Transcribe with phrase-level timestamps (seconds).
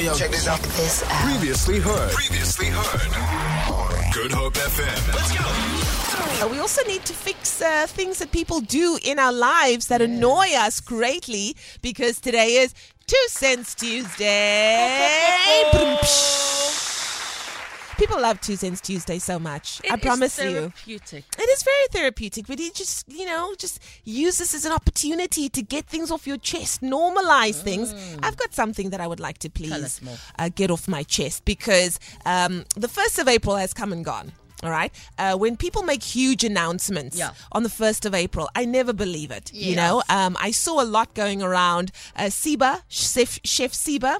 [0.00, 0.14] yo, yo.
[0.14, 0.60] Check this out.
[0.60, 1.10] This out.
[1.24, 2.12] Previously heard.
[2.12, 4.12] Previously heard.
[4.14, 5.14] Good Hope FM.
[5.14, 6.46] Let's go.
[6.46, 10.02] Uh, We also need to fix uh, things that people do in our lives that
[10.02, 12.74] annoy us greatly because today is
[13.06, 15.62] Two Cents Tuesday.
[17.98, 19.80] People love Tuesdays Tuesday so much.
[19.90, 20.52] I promise you.
[20.52, 21.24] therapeutic.
[21.38, 25.48] It is very therapeutic, but you just, you know, just use this as an opportunity
[25.48, 27.94] to get things off your chest, normalize things.
[28.22, 30.18] I've got something that I would like to please Mm.
[30.38, 34.32] uh, get off my chest because um, the 1st of April has come and gone.
[34.62, 34.92] All right.
[35.18, 37.30] Uh, when people make huge announcements Yeah.
[37.52, 39.52] on the 1st of April, I never believe it.
[39.54, 41.92] You know, um, I saw a lot going around.
[42.14, 44.18] Uh, Siba, Chef, Chef Siba,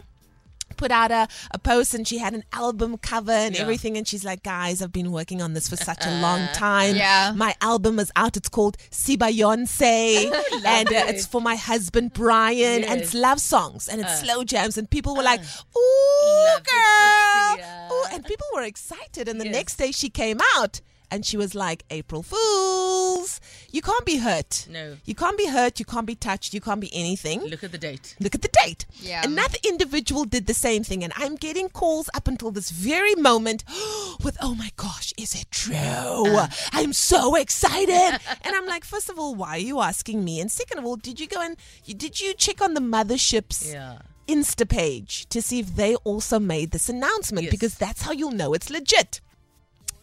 [0.76, 3.62] put out a, a post and she had an album cover and Yeah.
[3.62, 3.96] everything.
[3.96, 6.96] And she's like guys i've been working on this for such a long time.
[6.96, 7.32] Yeah.
[7.34, 8.36] my album is out.
[8.36, 9.80] It's called siba yonse
[10.66, 12.84] and uh, it's for my husband brian.
[12.84, 13.88] And it's love songs.
[13.88, 14.76] And it's slow jams.
[14.78, 15.40] And people were like
[15.76, 17.66] ooh girl.
[17.92, 19.28] ooh, and people were excited.
[19.28, 19.54] And the Yes.
[19.54, 23.40] next day she came out and she was like april fools
[23.70, 24.96] you can't be hurt No.
[25.04, 27.78] you can't be hurt you can't be touched you can't be anything Look at the
[27.78, 28.16] date.
[28.20, 28.86] Look at the date.
[29.00, 29.22] Yeah.
[29.24, 33.62] Another individual did the same thing, and I'm getting calls up until this very moment
[34.24, 35.74] with, oh my gosh, is it true?
[35.76, 36.48] Uh.
[36.72, 38.20] I'm so excited.
[38.42, 40.40] and I'm like, first of all, why are you asking me?
[40.40, 43.98] And second of all, did you go and did you check on the mothership's Yeah.
[44.26, 47.44] Insta page to see if they also made this announcement?
[47.44, 47.50] Yes.
[47.52, 49.20] Because that's how you'll know it's legit.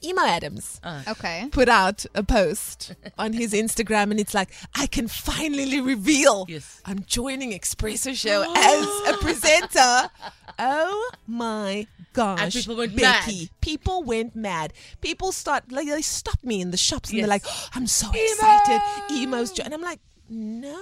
[0.03, 1.03] Emo Adams ah.
[1.07, 1.47] Okay.
[1.51, 6.81] put out a post on his Instagram and it's like, I can finally reveal Yes.
[6.85, 9.05] I'm joining Expresso Show ah.
[9.07, 10.09] as a presenter.
[10.59, 12.41] Oh my gosh.
[12.41, 13.39] And people went Becky.
[13.41, 13.49] mad.
[13.61, 14.73] People went mad.
[15.01, 17.43] People start like they stop me in the shops and they're Yes.
[17.45, 18.81] like, "Oh, I'm so excited.
[19.11, 19.63] Emo's jo-.
[19.65, 20.79] and I'm like, no.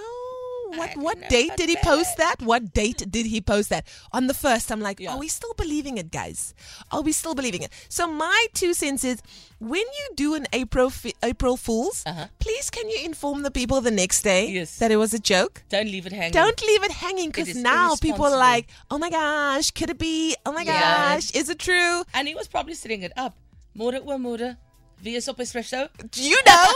[0.79, 2.41] What what date did he post that?
[2.41, 3.85] What date did he post that?
[4.11, 5.11] On the first, I'm like, Yeah.
[5.13, 6.53] are we still believing it, guys?
[6.91, 7.71] Are we still believing it?
[7.89, 9.21] So my two cents is,
[9.59, 12.03] when you do an April fi- April Fools,
[12.39, 14.59] please can you inform the people the next day Uh-huh.
[14.61, 14.77] Yes.
[14.79, 15.63] that it was a joke?
[15.69, 16.31] Don't leave it hanging.
[16.33, 20.35] Don't leave it hanging because now people are like, oh my gosh, could it be?
[20.45, 20.79] Oh my Yeah.
[20.81, 22.03] gosh, is it true?
[22.13, 23.35] And he was probably setting it up.
[23.77, 24.57] Môre o môre.
[25.03, 25.89] Is op Expresso?
[26.11, 26.73] Do you know?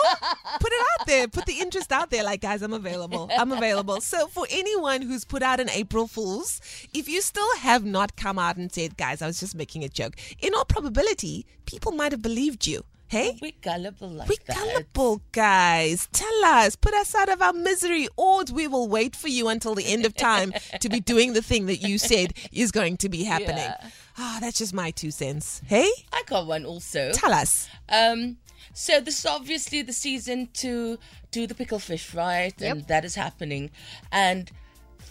[0.59, 1.28] put it out there.
[1.28, 2.24] Put the interest out there.
[2.24, 3.30] Like, guys, I'm available.
[3.38, 4.02] I'm available.
[4.02, 6.59] So, for anyone who's put out an April Fool's,
[6.94, 9.90] if you still have not come out and said, guys, I was just making a
[9.90, 12.84] joke, in all probability, people might have believed you.
[13.07, 13.38] Hey?
[13.41, 14.55] We gullible like We're that.
[14.55, 16.07] gullible, guys.
[16.11, 16.75] Tell us.
[16.75, 20.05] Put us out of our misery, or we will wait for you until the end
[20.05, 23.57] of time to be doing the thing that you said is going to be happening.
[23.57, 23.89] Yeah.
[24.17, 25.61] Ah, that's just my two cents.
[25.66, 25.89] Hey?
[26.11, 27.11] I got one also.
[27.13, 27.67] Tell us.
[27.89, 28.38] Um,
[28.73, 30.97] so this is obviously the season to
[31.31, 32.59] do the pickle fish, right?
[32.61, 33.72] And that is happening.
[34.11, 34.51] And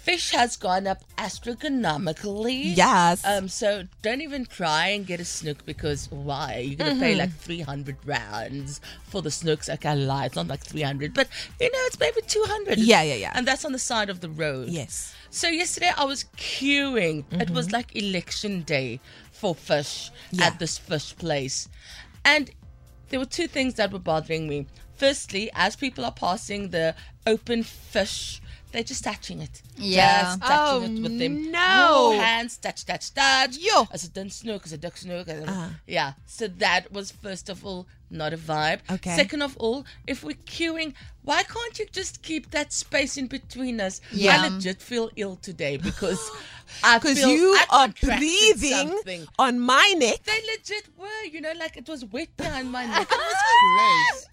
[0.05, 2.63] fish has gone up astronomically.
[2.69, 3.25] Yes.
[3.25, 6.59] Um, so don't even try and get a snook because why?
[6.67, 7.19] You're gonna pay Mm-hmm.
[7.21, 9.69] like three hundred rounds for the snooks.
[9.69, 11.29] Okay, I lie, it's not like three hundred, but
[11.61, 12.79] you know it's maybe two hundred.
[12.79, 13.33] Yeah, yeah, yeah.
[13.35, 14.69] And that's on the side of the road.
[14.69, 15.15] Yes.
[15.31, 17.25] So yesterday I was queuing.
[17.33, 19.01] It was like election day
[19.33, 20.47] for fish Yeah.
[20.47, 21.69] at this fish place.
[22.25, 22.51] And
[23.09, 24.67] there were two things that were bothering me.
[24.97, 26.95] Firstly, as people are passing the
[27.27, 28.41] open fish,
[28.75, 29.63] they're just touching it.
[29.77, 30.23] Yeah.
[30.23, 31.51] Just touching Oh, it with them.
[31.53, 32.11] no.
[32.13, 33.57] More hands, touch, touch, touch.
[33.57, 33.87] Yo.
[33.93, 35.29] As a dun snook, as a duck snook.
[35.29, 35.69] as a- Uh-huh.
[35.87, 36.13] Yeah.
[36.27, 38.81] So that was first of all not a vibe.
[38.91, 39.15] Okay.
[39.17, 43.81] Second of all, if we're queuing, why can't you just keep that space in between
[43.81, 44.01] us?
[44.13, 44.43] Yeah.
[44.43, 46.21] I legit feel ill today because
[46.83, 49.27] I Because you are breathing something.
[49.39, 50.19] on my neck.
[50.25, 53.09] They legit were, you know, like it was wet behind my neck.
[53.11, 53.41] It was
[53.77, 54.27] gross.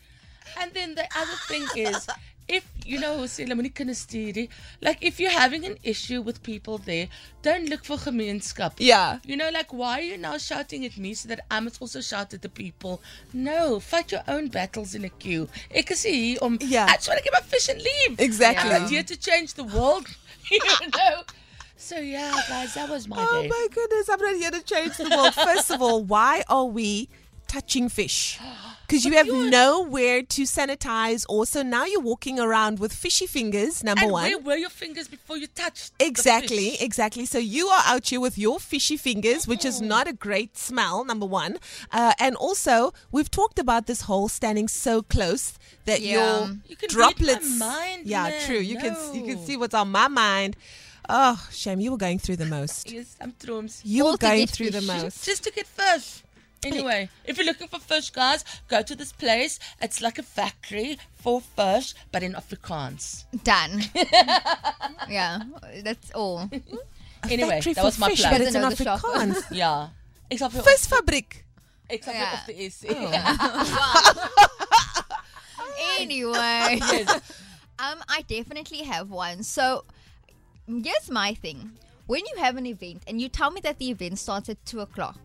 [0.60, 2.08] And then the other thing is,
[2.48, 4.50] if you know, sê hulle moenie kinders stuur nie.
[4.82, 7.08] Like if you're having an issue with people there,
[7.42, 8.74] don't look for gemeenskap.
[8.78, 9.20] Yeah.
[9.26, 12.02] You know, like why are you now shouting at me so that I must also
[12.02, 13.02] shout at the people?
[13.34, 15.48] No, fight your own battles in a queue.
[15.72, 16.86] Ek is hier om Yeah.
[16.90, 18.20] I just want to get my fish and leave.
[18.20, 18.70] Exactly.
[18.72, 20.08] I'm not here to change the world.
[20.52, 20.60] you
[20.98, 21.24] know.
[21.78, 23.48] So yeah, guys, that was my Oh day.
[23.48, 25.34] my goodness, I'm not here to change the world.
[25.34, 27.10] First of all, why are we
[27.56, 28.40] touching fish?
[28.92, 29.28] Because you have
[29.60, 31.26] nowhere to sanitize.
[31.30, 34.24] Also, now you're walking around with fishy fingers, number and one.
[34.26, 35.98] where were your fingers before you touched?
[35.98, 37.26] the Exactly, exactly.
[37.26, 41.06] So you are out here with your fishy fingers, which is not a great smell,
[41.06, 41.54] number one.
[41.90, 45.54] Uh, and also, we've talked about this whole standing so close
[45.86, 46.12] that Yeah.
[46.16, 47.50] your You can read my droplets.
[47.60, 48.46] mind, yeah, man.
[48.46, 48.60] true.
[48.72, 50.58] You can you can see what's on my mind.
[51.08, 52.92] Oh, shame you were going through the most.
[52.92, 53.74] Yes, I'm drooms.
[53.86, 54.96] You All were going through the fish.
[55.04, 55.24] most.
[55.24, 56.24] Just to get fish.
[56.64, 59.60] Anyway, if you're looking for fish, guys, go to this place.
[59.82, 63.26] It's like a factory for fish, but in Afrikaans.
[63.44, 63.84] Done.
[65.10, 65.40] yeah,
[65.84, 66.50] that's all.
[67.30, 68.32] Anyway, Factory that for was my fish, plug.
[68.34, 69.02] but it's in Doesn't know the.
[69.02, 69.44] Afrikaans.
[69.52, 69.88] Yeah.
[70.30, 71.44] Except for Visfabrik.
[71.90, 72.38] except Yeah.
[72.46, 72.86] for of the S.
[76.00, 77.10] Anyway, Yes.
[77.80, 79.44] um, I definitely have one.
[79.44, 79.84] So
[80.68, 81.72] here's my thing:
[82.08, 84.80] when you have an event and you tell me that the event starts at two
[84.80, 85.18] o'clock.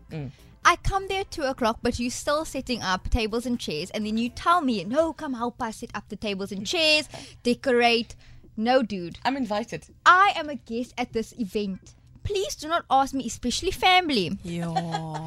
[0.67, 4.05] I come there at two o'clock, but you're still setting up tables and chairs, and
[4.05, 7.07] then you tell me, "No, come help us set up the tables and chairs,
[7.41, 8.15] decorate."
[8.57, 9.85] No, dude, I'm invited.
[10.05, 11.93] I am a guest at this event.
[12.23, 14.37] Please do not ask me, especially family.
[14.43, 14.73] Yeah.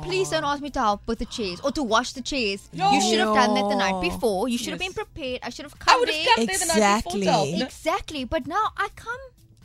[0.05, 2.69] Please don't ask me to help with the chairs or to wash the chairs.
[2.75, 2.91] No.
[2.93, 4.49] You should have done that the night before.
[4.49, 4.93] You should have Yes.
[4.93, 5.41] been prepared.
[5.43, 6.25] I should have come I come would there.
[6.25, 7.47] have come there the night before to help.
[7.49, 7.59] Exactly.
[7.61, 9.23] No, Exactly, but now I come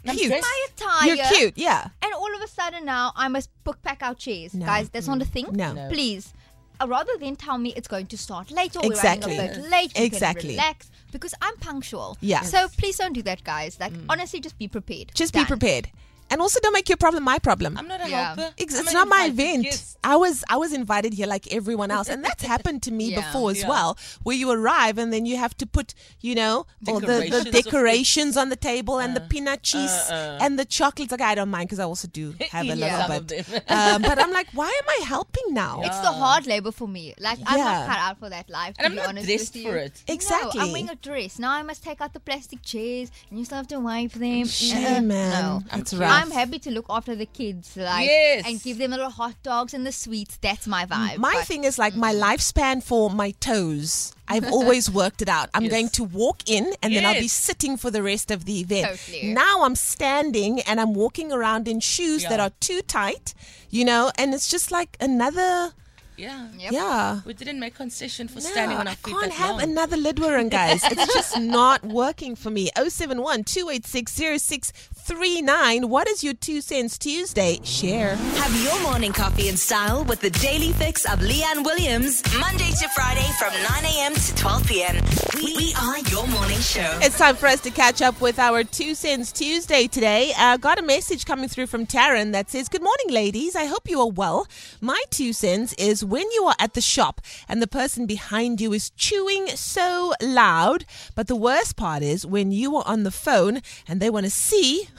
[0.08, 0.32] I'm Cute.
[0.32, 1.16] my attire.
[1.16, 1.88] You're cute, yeah.
[2.02, 4.54] And all of a sudden now I must book pack our chairs.
[4.54, 4.66] No.
[4.66, 5.48] Guys, that's not a thing.
[5.52, 5.74] No.
[5.74, 5.90] No.
[5.90, 6.34] Please.
[6.82, 9.34] Uh, rather than tell me it's going to start later or Exactly.
[9.34, 10.42] we're running a bit late, you Exactly.
[10.42, 12.18] can relax because I'm punctual.
[12.20, 12.42] Yeah.
[12.42, 13.80] So please don't do that, guys.
[13.80, 15.12] Like honestly, just be prepared.
[15.14, 15.44] Just Done.
[15.44, 15.90] be prepared.
[16.30, 17.78] And also don't make your problem my problem.
[17.78, 18.36] I'm not a Yeah.
[18.36, 18.54] helper.
[18.58, 19.64] Ex- I'm it's not my event.
[19.64, 19.98] guest.
[20.04, 23.22] I was I was invited here like everyone else, and that's happened to me Yeah.
[23.22, 23.70] before as Yeah.
[23.70, 23.98] well.
[24.24, 28.38] Where you arrive and then you have to put, you know, all the, the Decorations
[28.38, 30.40] on the table and the peanut cheese uh.
[30.42, 31.12] and the chocolates.
[31.12, 33.48] Like I don't mind because I also do have a Eat little of bit.
[33.72, 35.82] um, but I'm like, why am I helping now?
[35.84, 37.14] It's the hard labor for me.
[37.20, 38.76] Like I'm not cut out for that life.
[38.76, 39.72] To And I'm be not honest dressed with you.
[39.72, 40.04] for it.
[40.08, 40.60] Exactly.
[40.60, 41.38] No, I'm wearing a dress.
[41.40, 44.46] Now I must take out the plastic chairs and you still have to wipe them.
[44.48, 45.32] Shame, Uh, man.
[45.44, 45.64] No.
[45.72, 46.15] That's I'm rough.
[46.22, 48.44] I'm happy to look after the kids, like, Yes.
[48.46, 50.38] and give them little hot dogs and the sweets.
[50.42, 51.18] That's my vibe.
[51.18, 52.24] My But thing is like my mm-hmm.
[52.24, 54.14] lifespan for my toes.
[54.28, 55.50] I've always worked it out.
[55.54, 55.72] I'm Yes.
[55.72, 58.88] going to walk in and then I'll be sitting for the rest of the event.
[58.88, 59.34] Totally.
[59.34, 63.34] Now I'm standing and I'm walking around in shoes that are too tight,
[63.70, 65.74] you know, and it's just like another
[66.18, 66.48] Yeah.
[66.58, 66.72] Yep.
[66.72, 67.20] yeah.
[67.26, 69.14] We didn't make concession for No, standing on our feet.
[69.16, 69.62] I feet can't have long.
[69.64, 70.82] another Lidwaran, guys.
[70.86, 72.70] It's just not working for me.
[72.78, 75.90] 071 286 0639.
[75.90, 77.60] What is your two cents Tuesday?
[77.64, 78.16] Share.
[78.16, 82.88] Have your morning coffee in style with the daily fix of Leanne Williams, Monday to
[82.90, 84.14] Friday from 9 a.m.
[84.16, 84.96] to 12 p.m.
[85.36, 87.00] We, we are your morning show.
[87.02, 90.34] It's time for us to catch up with our Two Cents Tuesday today.
[90.38, 93.56] Uh, got a message coming through from Taryn that says, Good morning, ladies.
[93.56, 94.46] I hope you are well.
[94.82, 98.74] My two cents is when you are at the shop and the person behind you
[98.74, 100.84] is chewing so loud.
[101.16, 104.30] But the worst part is when you are on the phone and they want to
[104.30, 104.90] see.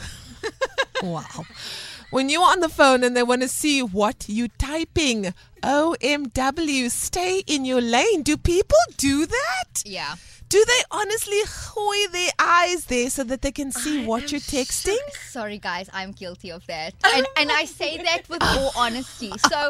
[1.02, 1.44] wow.
[2.10, 5.34] When you are on the phone and they want to see what you typing.
[5.62, 8.22] OMW, stay in your lane.
[8.22, 9.82] Do people do that?
[9.84, 10.14] yeah.
[10.48, 14.96] Do they honestly hoy their eyes there so that they can see what you're texting?
[15.28, 19.32] Sorry, guys, I'm guilty of that, and and I say that with all honesty.
[19.48, 19.68] So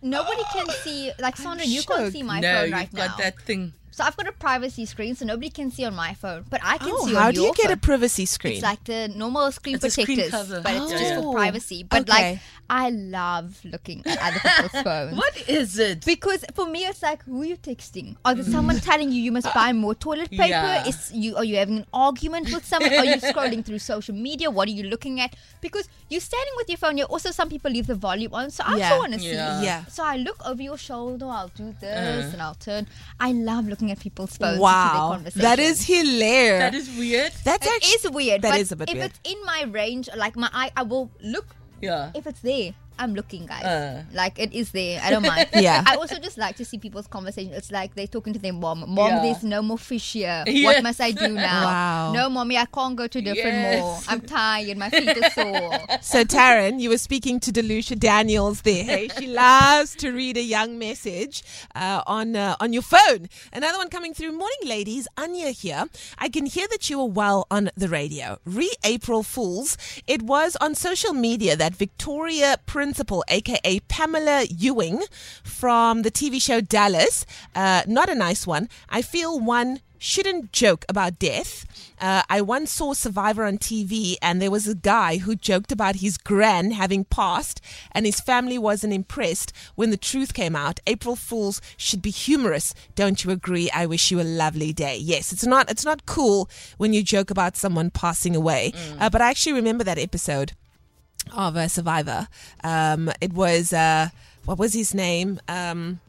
[0.00, 1.12] nobody can see.
[1.18, 3.74] Like Sandra, you can't see my no, phone you've right got that thing.
[3.94, 6.78] So I've got a privacy screen, so nobody can see on my phone, but I
[6.78, 6.96] can see it.
[7.00, 8.54] Oh, see how do you get a privacy screen?
[8.54, 10.60] It's like the normal screen It's a screen cover.
[10.62, 11.84] but it's Yeah, just for privacy.
[11.84, 12.12] But Okay.
[12.32, 12.38] like,
[12.68, 15.16] I love looking at other people's phones.
[15.16, 16.04] What is it?
[16.04, 18.16] Because for me, it's like, who are you texting?
[18.24, 20.48] Are there someone telling you you must buy more toilet paper?
[20.48, 20.88] Yeah.
[20.88, 22.92] Is you are you having an argument with someone?
[22.94, 24.50] Are you scrolling through social media?
[24.50, 25.36] What are you looking at?
[25.60, 26.98] Because you're standing with your phone.
[26.98, 28.88] You're also some people leave the volume on, so I Yeah.
[28.90, 29.34] also want to see.
[29.36, 29.62] Yeah.
[29.62, 29.84] Yeah.
[29.86, 31.26] So I look over your shoulder.
[31.26, 32.30] I'll do this Uh.
[32.32, 32.88] and I'll turn.
[33.20, 34.58] I love looking at people's phones.
[34.60, 36.60] wow, To see that is hilarious.
[36.60, 37.32] that is weird.
[37.44, 38.42] That's It actually is weird.
[38.42, 39.10] That but is a bit if weird.
[39.10, 41.54] it's in my range, like my eye, I will look.
[41.80, 42.10] Yeah.
[42.14, 43.64] If it's there, I'm looking, guys.
[43.64, 44.04] Uh.
[44.12, 45.00] like it is there.
[45.02, 45.48] I don't mind.
[45.54, 45.82] Yeah.
[45.86, 47.52] I also just like to see people's conversation.
[47.52, 48.84] It's like they're talking to their mom.
[48.88, 49.22] Mom, Yeah.
[49.22, 50.44] there's no more fish here.
[50.54, 50.64] Yes.
[50.64, 51.64] What must I do now?
[51.64, 52.12] Wow.
[52.12, 53.80] No, mommy, I can't go to different Yes.
[53.80, 54.02] mall.
[54.08, 54.76] I'm tired.
[54.78, 55.78] My feet are sore.
[56.02, 58.84] So, Taryn, you were speaking to Delucia Daniels there.
[58.84, 59.08] Hey?
[59.18, 61.42] She loves to read a young message
[61.74, 63.28] uh, on uh, on your phone.
[63.52, 64.32] Another one coming through.
[64.32, 65.08] Morning, ladies.
[65.16, 65.86] Anya here.
[66.18, 68.38] I can hear that you are well on the radio.
[68.44, 69.76] Re April Fools.
[70.06, 75.02] It was on social media that Victoria Principal, aka Pamela Ewing,
[75.42, 77.24] from the TV show Dallas,
[77.54, 78.68] uh, not a nice one.
[78.90, 81.64] I feel one shouldn't joke about death.
[81.98, 85.96] Uh, I once saw Survivor on TV, and there was a guy who joked about
[85.96, 87.62] his gran having passed,
[87.92, 90.78] and his family wasn't impressed when the truth came out.
[90.86, 93.70] April Fools should be humorous, don't you agree?
[93.70, 94.98] I wish you a lovely day.
[94.98, 99.22] Yes, it's not it's not cool when you joke about someone passing away, uh, but
[99.22, 100.52] I actually remember that episode
[101.32, 102.28] of a Survivor.
[102.62, 104.08] Um, it was uh,
[104.44, 105.40] what was his name?
[105.48, 106.00] Um,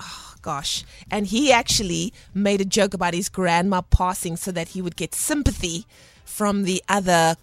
[0.00, 4.82] oh, gosh, and he actually made a joke about his grandma passing so that he
[4.82, 5.86] would get sympathy
[6.24, 7.36] from the other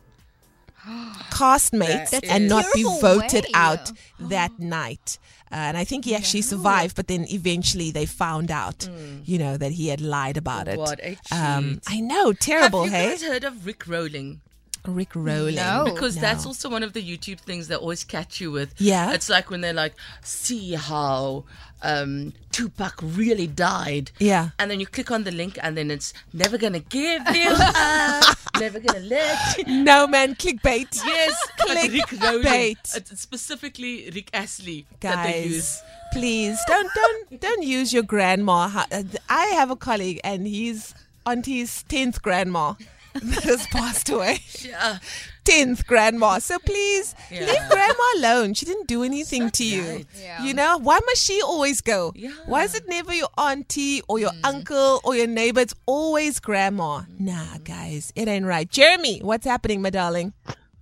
[1.32, 3.50] castmates That and not be voted way.
[3.54, 5.18] out that night.
[5.52, 8.90] Uh, and I think he actually survived, but then eventually they found out,
[9.24, 10.80] you know, that he had lied about it.
[10.80, 11.80] What a Um.
[11.88, 13.10] I know, terrible, Have you hey?
[13.12, 14.42] guys heard of Rick Rolling?
[14.86, 15.56] Rick rolling.
[15.56, 15.86] No.
[15.86, 16.22] Because No.
[16.22, 18.74] that's also one of the YouTube things they always catch you with.
[18.80, 19.14] Yeah.
[19.14, 21.46] It's like when they're like, see how
[21.82, 24.12] um, Tupac really died.
[24.20, 24.50] Yeah.
[24.60, 28.38] And then you click on the link and then it's never gonna give you up,
[28.60, 29.64] never gonna let you.
[29.84, 30.88] No man, clickbait.
[31.06, 32.44] Yes, it's Rick Rolling.
[32.44, 32.96] Clickbait.
[32.98, 35.82] It's specifically Rick Astley that they use.
[35.82, 38.86] Guys, please don't don't don't use your grandma.
[38.92, 40.94] Uh, I have a colleague and he's
[41.26, 42.74] auntie's tenth grandma
[43.14, 44.40] that has passed away.
[44.62, 44.98] Yeah.
[45.44, 46.40] Tenth grandma.
[46.40, 47.46] So please Yeah.
[47.46, 48.54] leave grandma alone.
[48.54, 49.84] She didn't do anything to you.
[49.84, 50.08] right.
[50.22, 50.44] Yeah.
[50.44, 52.12] You know why must she always go?
[52.16, 52.32] Yeah.
[52.48, 55.62] Why is it never your auntie or your uncle or your neighbor?
[55.62, 57.04] It's always grandma.
[57.20, 58.70] Nah, guys, it ain't right.
[58.70, 60.34] Jeremy, what's happening, my darling?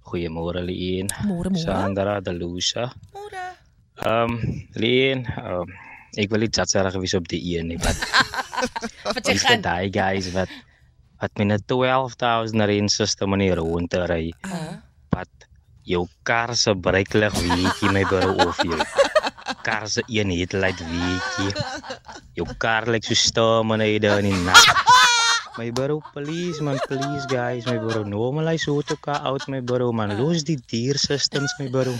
[0.05, 1.07] Goeiemôre Lien.
[1.23, 1.63] Môre, môre.
[1.63, 2.91] Sandra Delucia.
[3.15, 3.55] Ora.
[4.03, 5.69] Ehm um, Lien, um,
[6.17, 7.95] ek wil nie tsatsara gewees op die een nie, wat
[9.15, 9.61] Wat jy gaan.
[9.63, 10.49] daai guys wat
[11.21, 14.33] wat met 'n 12000 rand system in die rond te ry.
[15.09, 15.33] Wat
[15.83, 18.79] jou kar se breeklig weetjie my bro of jy.
[19.61, 21.51] Kar se een headlight weetjie.
[22.33, 24.65] Jou kar lyk so staminade in die nag.
[25.57, 29.91] My bro, please man, please guys, my bro, normalize hoe te ka out my bro
[29.91, 30.17] man.
[30.17, 31.93] Los die dier systems my bro.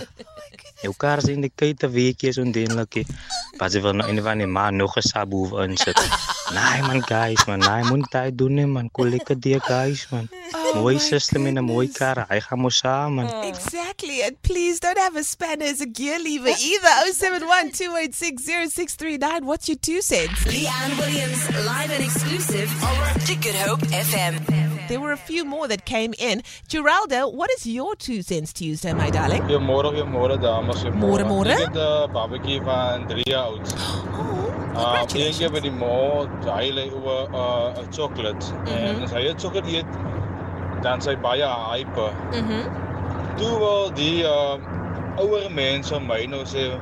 [0.82, 3.02] Jou kar se indicator weetjie is ondenlik.
[3.58, 5.98] Pas jy wil nou een van die man nog 'n subwoofer insit.
[6.52, 8.90] Nee man guys man, nee moet jy doen nie man.
[8.90, 10.28] Kolleke die guys man.
[10.52, 12.26] Oh mooi system in 'n mooi kar.
[12.28, 13.28] Hy gaan mos saam man.
[13.44, 14.22] Exactly.
[14.22, 16.94] And please don't have a spanner as a gear lever either.
[17.12, 19.44] 071 286 0639.
[19.46, 20.44] What's your two cents?
[20.44, 22.68] Leanne Williams, live and exclusive
[23.26, 24.61] to Good Hope FM.
[24.88, 26.42] There were a few more that came in.
[26.68, 29.42] Geraldo, what is your two cents Tuesday, my darling?
[29.42, 30.84] Goeiemôre, goeiemôre dames.
[30.94, 31.50] Môre, môre.
[31.52, 33.60] Ek het 'n babatjie van 3 jaar oud.
[34.12, 35.52] Oh, Uh, een keer congratulations.
[35.52, 38.44] by die mall, hy lê oor 'n uh, 'n chocolate.
[38.66, 39.84] En as hy 'n chocolate eet,
[40.82, 42.10] dan sy baie hype.
[42.32, 42.62] Mhm.
[43.36, 44.56] Toe wil die uh,
[45.18, 46.72] ouer mense my nou sê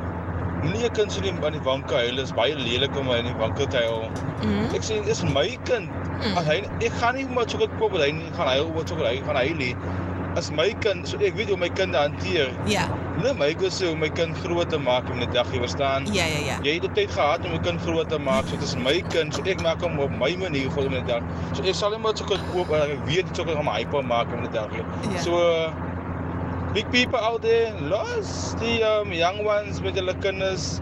[0.62, 3.34] Moenie 'n kind sien nie aan die wanke huil, is baie lelik om in die
[3.38, 4.10] wanke te huil.
[4.42, 4.74] Mhm.
[4.74, 5.88] Ek sê dis my kind.
[6.36, 9.16] As hy ek gaan nie maar chocolate koop wat hy nie gaan huil oor chocolate,
[9.16, 9.74] hy gaan huil nie.
[10.36, 12.50] As my kind, so ek weet hoe my kind hanteer.
[12.66, 12.86] Ja,
[13.22, 16.06] Nee, my ek sê om my kind groot te maak in die dag, jy verstaan?
[16.12, 16.56] ja, ja, ja.
[16.62, 18.44] Jy het die tyd gehad om my kind groot te maak.
[18.48, 21.02] So dit is my kind, so ek maak hom op my manier vir in die
[21.06, 21.22] dag.
[21.52, 24.02] So ek sal hom net chocolate koop, maar ek weet die chocolate gaan my hyper
[24.04, 24.68] maak in die dag.
[25.12, 25.20] Ja.
[25.20, 25.72] So uh,
[26.72, 30.80] big people out there, los die um, young ones met hulle kinders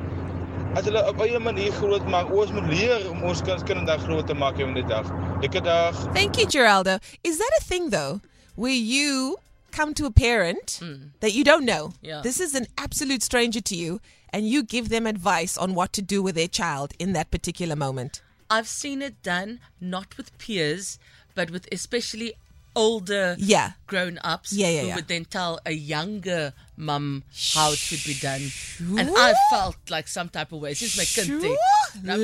[0.77, 2.31] as hulle op eie manier groot maak.
[2.31, 5.09] Ons moet leer om ons kinders kinderdag groot te maak in die dag.
[5.43, 5.97] Lekker dag.
[6.13, 6.99] Thank you, Geraldo.
[7.25, 8.21] Is that a thing though,
[8.55, 9.37] where you
[9.73, 10.81] come to a parent
[11.21, 11.93] that you don't know?
[12.03, 12.21] Yeah.
[12.23, 14.01] This is an absolute stranger to you,
[14.33, 17.77] and you give them advice on what to do with their child in that particular
[17.77, 18.21] moment.
[18.51, 20.99] I've seen it done not with peers,
[21.35, 22.35] but with especially
[22.79, 23.73] older Yeah.
[23.87, 24.95] grown ups Yeah, yeah, who yeah.
[24.97, 28.53] would then tell a younger mum how it should be done.
[28.79, 30.71] And I felt like some type of way.
[30.71, 31.57] This is my kind thing.
[31.97, 32.21] And just-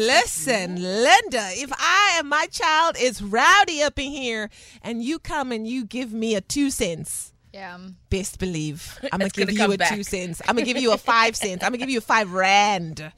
[0.47, 4.49] Listen, Linda, if I and my child is rowdy up in here
[4.81, 7.79] and you come and you give me a two cents, Yeah.
[8.11, 9.95] best believe I'm gonna give gonna you a back.
[9.95, 10.43] two cents.
[10.49, 11.63] I'm gonna give you a five cents.
[11.63, 13.13] I'm gonna give you a five rand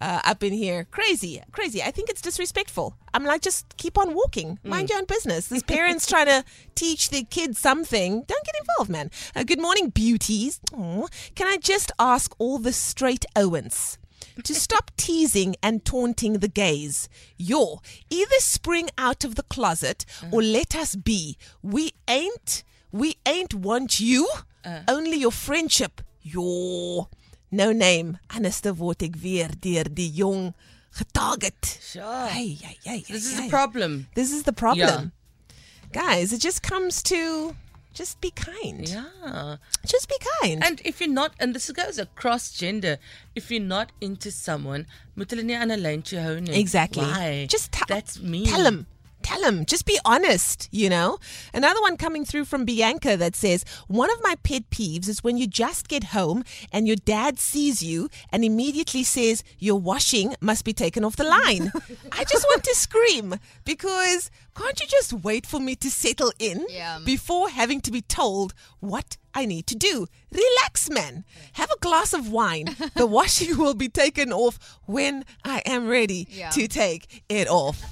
[0.00, 0.84] uh, up in here.
[0.90, 1.82] Crazy, crazy.
[1.82, 2.96] I think it's disrespectful.
[3.12, 4.58] I'm like, just keep on walking.
[4.64, 5.48] Mind your own business.
[5.48, 6.42] There's parents trying to
[6.74, 8.22] teach their kids something.
[8.26, 9.10] Don't get involved, man.
[9.36, 10.58] Uh, good morning, beauties.
[10.74, 11.06] Aw.
[11.34, 13.98] Can I just ask all the straight Owens?
[14.44, 17.08] to stop teasing and taunting the gays.
[17.36, 21.36] Yo, either spring out of the closet or let us be.
[21.62, 24.28] We ain't, we ain't want you,
[24.64, 24.80] uh.
[24.86, 26.00] only your friendship.
[26.22, 27.08] Yo,
[27.50, 28.18] no name.
[28.30, 30.52] Anders word ek weer deur die jong
[30.94, 31.78] getarget.
[31.80, 32.28] Sure.
[32.28, 34.06] Hey, hey, hey, This is the problem.
[34.14, 35.12] This is the problem.
[35.12, 36.02] Yeah.
[36.04, 37.54] Guys, it just comes to
[37.92, 38.88] just be kind.
[38.88, 39.56] Yeah.
[39.86, 40.64] Just be kind.
[40.64, 42.98] And if you're not, and this goes across gender,
[43.34, 46.54] if you're not into someone, moet hulle nie aan 'n lyntjie hou nie.
[46.58, 47.04] Exactly.
[47.04, 47.46] Why?
[47.50, 48.46] Just tell That's me.
[48.46, 48.86] Tell him.
[49.22, 49.64] Tell him.
[49.64, 51.18] Just be honest, you know?
[51.54, 55.36] Another one coming through from Bianca that says, One of my pet peeves is when
[55.36, 60.64] you just get home and your dad sees you and immediately says, Your washing must
[60.64, 61.72] be taken off the line.
[62.12, 66.66] I just want to scream because can't you just wait for me to settle in
[66.68, 66.98] Yeah.
[67.04, 70.06] before having to be told what I need to do?
[70.30, 71.24] Relax, man.
[71.54, 72.76] Have a glass of wine.
[72.96, 76.50] The washing will be taken off when I am ready Yeah.
[76.50, 77.82] to take it off.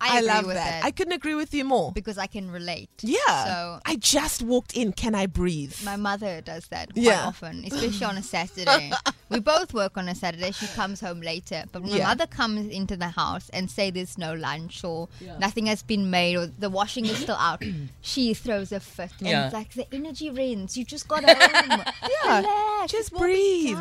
[0.00, 0.80] I agree love with that.
[0.80, 0.84] that.
[0.84, 1.92] I couldn't agree with you more.
[1.92, 2.90] Because I can relate.
[3.02, 3.18] Yeah.
[3.44, 4.92] So I just walked in.
[4.92, 5.74] Can I breathe?
[5.84, 7.26] my mother does that quite Yeah.
[7.26, 8.92] often, especially on a Saturday.
[9.30, 10.50] we both work on a Saturday.
[10.52, 12.08] She comes home later, but when my Yeah.
[12.08, 15.08] mother comes into the house and say there's no lunch or
[15.38, 17.62] nothing has been made or the washing is still out,
[18.02, 19.12] she throws a fit.
[19.20, 19.44] And Yeah.
[19.46, 20.76] it's like the energy rings.
[20.76, 21.82] You just got home.
[22.24, 23.78] Yeah, Relax, just it will be breathe.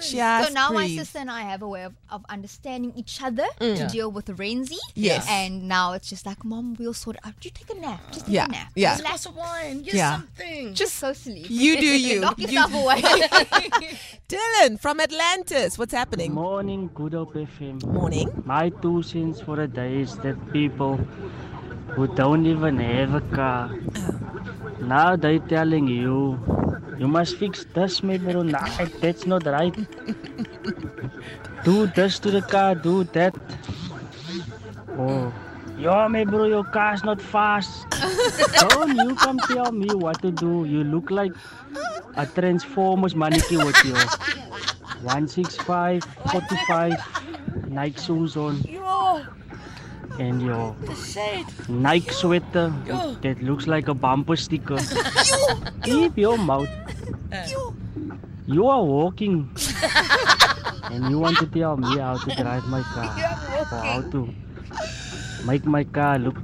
[0.00, 3.46] Just so now my sister and I have a way of, of understanding each other
[3.60, 3.78] to mm.
[3.78, 3.88] Yeah.
[3.88, 4.76] deal with Renzi.
[4.94, 5.26] Yes.
[5.28, 7.38] And now it's just like, Mom, we'll sort it out.
[7.40, 8.00] Do you take a nap.
[8.12, 8.72] Just take Yeah, a nap.
[8.74, 8.98] yeah.
[8.98, 9.82] A glass of wine.
[9.84, 10.12] Yes, Yeah.
[10.16, 10.74] something.
[10.74, 11.46] Just so sleep.
[11.48, 12.20] You do you.
[12.20, 13.00] Knock You- yourself away.
[14.28, 16.32] Dylan from Atlantis, what's happening?
[16.32, 17.84] Morning, Good Hope FM.
[17.92, 18.30] Morning.
[18.46, 20.96] My two cents for the day is that people
[21.88, 23.70] who don't even have a car,
[24.80, 26.40] now they're telling you,
[26.96, 28.40] you must fix this, my bro.
[28.42, 28.64] Nah,
[29.02, 29.76] that's not right.
[31.64, 33.36] do this to the car, do that.
[34.96, 35.30] Oh,
[35.76, 37.84] yo, my bro, your car's not fast.
[38.70, 40.64] don't you come tell me what to do.
[40.64, 41.32] You look like
[42.16, 43.98] a Transformers mannequin with your
[45.02, 49.24] 165, 45 Nike shoes on Yo,
[50.18, 50.74] and your.
[51.68, 53.14] Nike sweater Yo.
[53.22, 54.78] that looks like a bumper sticker.
[55.82, 56.68] Keep your mouth.
[58.46, 59.50] You are walking.
[60.90, 63.14] and you want to tell me how to drive my car.
[63.72, 64.28] Or how to
[65.46, 66.36] make my car look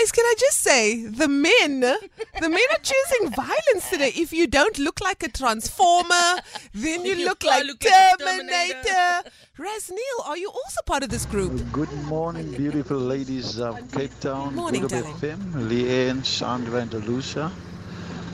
[0.00, 4.10] Guys, can I just say the men, the men are choosing violence today.
[4.16, 6.40] If you don't look like a transformer,
[6.72, 8.80] then you You look like look like a Terminator.
[8.82, 9.30] Terminator.
[9.58, 11.52] Raz Neil, are you also part of this group?
[11.70, 14.54] Good morning, beautiful ladies of Cape Town.
[14.54, 15.16] Morning, Good darling.
[15.16, 17.52] FM, Leanne, Sandra, and Delucia.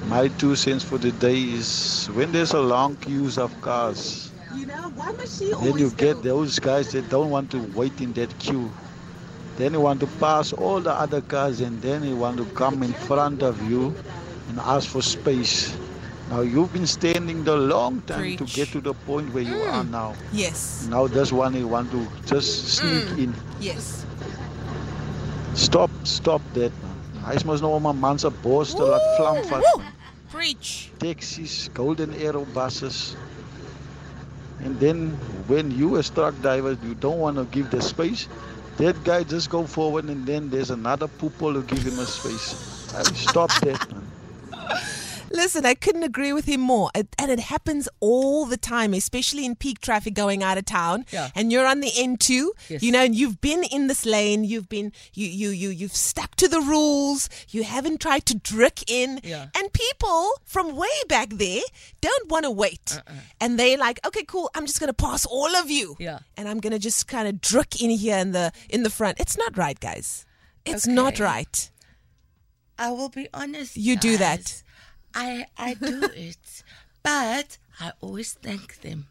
[0.07, 4.67] My two cents for the day is when there's a long queues of cars, You
[4.67, 8.13] know, why must she then you get those guys that don't want to wait in
[8.13, 8.71] that queue.
[9.57, 12.83] Then you want to pass all the other cars and then you want to come
[12.83, 13.95] in front of you
[14.49, 15.75] and ask for space.
[16.31, 19.85] Now you've been standing the long time to get to the point where you are
[19.85, 20.15] now.
[20.33, 23.35] Yes, Now this one you want to just sneak in.
[23.61, 24.05] yes.
[25.55, 26.97] Stop, stop that man.
[27.27, 29.65] Hy mos nou om 'n man se bors te laat vlam vat.
[30.31, 30.91] Preach.
[30.99, 33.17] Taxis, golden arrow buses.
[34.65, 35.17] And then
[35.49, 38.28] when you a truck driver, you don't want to give the space.
[38.78, 42.93] That guy just go forward and then there's another poople to give him a space.
[42.95, 44.02] I mean, stop that man.
[45.32, 46.91] Listen, I couldn't agree with him more.
[46.95, 51.04] It, and it happens all the time, especially in peak traffic going out of town.
[51.10, 51.30] Yeah.
[51.34, 52.82] And you're on the N2, Yes.
[52.82, 56.36] you know, and you've been in this lane, you've been you you you you've stuck
[56.36, 59.21] to the rules, you haven't tried to drick in.
[59.25, 59.49] Yeah.
[59.54, 61.62] And people from way back there
[62.00, 62.86] don't want to wait.
[62.97, 63.12] Uh-uh.
[63.41, 65.97] And they like, okay, cool, I'm just gonna pass all of you.
[65.99, 66.21] Yeah.
[66.36, 69.21] And I'm gonna just kind of drick in here in the in the front.
[69.21, 70.25] It's not right, guys.
[70.65, 71.71] It's not right.
[72.78, 73.76] I will be honest.
[73.76, 74.62] You do that.
[75.15, 76.62] I I do it,
[77.02, 79.06] but I always thank them.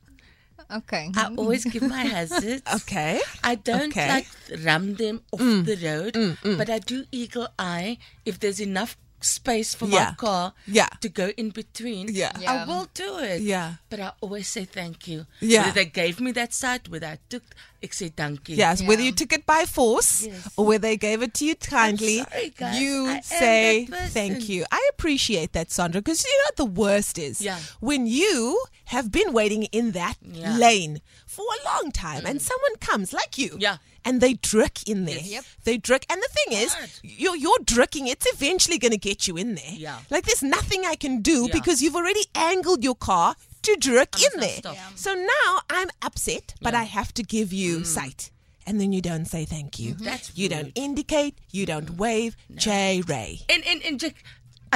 [0.69, 1.11] okay.
[1.15, 2.61] I always give my hazards.
[2.81, 3.21] Okay.
[3.43, 4.07] I don't Okay.
[4.07, 4.15] Mm.
[4.15, 4.27] like
[4.65, 6.13] ram them off the road,
[6.57, 10.09] but I do eagle eye if there's enough space for Yeah.
[10.09, 10.87] my car Yeah.
[11.01, 12.09] to go in between.
[12.13, 12.31] Yeah.
[12.47, 13.41] I will do it.
[13.41, 13.75] Yeah.
[13.89, 15.25] But I always say thank you.
[15.39, 15.61] Yeah.
[15.63, 17.43] Whether they gave me that side, whether I took,
[17.83, 18.55] I say thank you.
[18.55, 20.49] Yes, whether you took it by force Yes.
[20.57, 22.79] or whether they gave it to you kindly, sorry, guys.
[22.79, 24.65] you I say thank you.
[24.71, 27.41] I appreciate that, Sandra, because you know what the worst is?
[27.41, 27.59] Yeah.
[27.79, 30.53] When you have been waiting in that Yeah.
[30.53, 30.59] Mm.
[30.59, 33.57] lane for a long time and someone comes like you.
[33.59, 33.77] Yeah.
[34.07, 35.15] And they drick in there.
[35.15, 35.31] Yes.
[35.31, 35.43] Yep.
[35.63, 36.05] They drick.
[36.11, 36.99] And the thing is, Right.
[37.03, 39.73] you're, you're dricking, it's eventually going to get you in there.
[39.73, 39.97] Yeah.
[40.11, 41.53] Like there's nothing I can do Yeah.
[41.53, 44.59] because you've already angled your car to must in there.
[44.63, 44.89] Yeah.
[44.95, 46.81] So now I'm upset, but Yeah.
[46.81, 48.29] I have to give you sight.
[48.67, 49.93] And then you don't say thank you.
[49.95, 52.35] That's you don't indicate, you don't wave.
[52.55, 53.41] J Ray.
[53.49, 53.97] En en en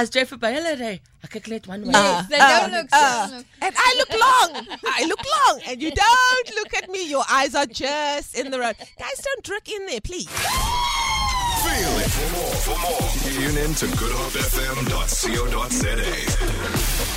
[0.00, 1.92] as jy verby hulle ry, ek kyk one way.
[1.94, 3.46] Uh, They uh, don't look, uh, don't look.
[3.60, 4.66] and I look long.
[4.86, 5.60] I look long.
[5.68, 7.06] And you don't look at me.
[7.08, 8.76] Your eyes are just in the road.
[8.98, 10.26] Guys, don't drick in there, please.
[10.28, 12.10] Feel it.
[12.10, 15.96] For more, for more, tune in to goodhopefm.co.za.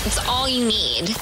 [0.05, 1.15] It's all you need.